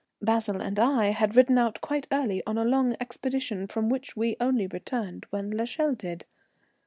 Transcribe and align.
Basil 0.19 0.59
and 0.63 0.79
I 0.79 1.11
had 1.11 1.35
ridden 1.35 1.59
out 1.59 1.79
quite 1.79 2.07
early 2.11 2.41
on 2.47 2.57
a 2.57 2.65
long 2.65 2.95
expedition, 2.99 3.67
from 3.67 3.87
which 3.87 4.17
we 4.17 4.35
only 4.39 4.65
returned 4.65 5.27
when 5.29 5.51
l'Echelle 5.55 5.93
did. 5.93 6.25